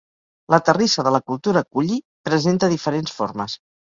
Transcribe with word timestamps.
La 0.53 0.59
terrissa 0.69 1.03
de 1.07 1.11
la 1.15 1.19
cultura 1.31 1.63
kulli 1.75 1.99
presenta 2.29 2.73
diferents 2.75 3.17
formes. 3.21 3.59